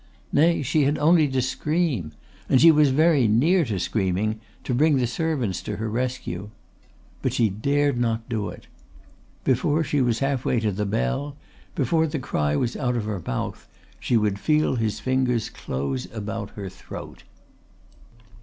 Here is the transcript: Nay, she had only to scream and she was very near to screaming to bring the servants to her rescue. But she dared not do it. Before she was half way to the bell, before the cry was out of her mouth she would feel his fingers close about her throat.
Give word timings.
Nay, 0.33 0.63
she 0.63 0.85
had 0.85 0.97
only 0.97 1.27
to 1.27 1.43
scream 1.43 2.13
and 2.49 2.59
she 2.59 2.71
was 2.71 2.89
very 2.89 3.27
near 3.27 3.63
to 3.65 3.79
screaming 3.79 4.41
to 4.63 4.73
bring 4.73 4.97
the 4.97 5.05
servants 5.05 5.61
to 5.61 5.75
her 5.75 5.87
rescue. 5.87 6.49
But 7.21 7.33
she 7.33 7.49
dared 7.51 7.99
not 7.99 8.27
do 8.27 8.49
it. 8.49 8.65
Before 9.43 9.83
she 9.83 10.01
was 10.01 10.17
half 10.17 10.43
way 10.43 10.59
to 10.59 10.71
the 10.71 10.87
bell, 10.87 11.37
before 11.75 12.07
the 12.07 12.17
cry 12.17 12.55
was 12.55 12.75
out 12.75 12.95
of 12.97 13.05
her 13.05 13.21
mouth 13.23 13.67
she 13.99 14.17
would 14.17 14.39
feel 14.39 14.75
his 14.77 14.99
fingers 14.99 15.51
close 15.51 16.07
about 16.11 16.49
her 16.57 16.67
throat. 16.67 17.21